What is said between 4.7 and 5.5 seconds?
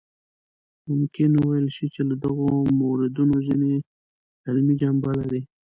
جنبه لري.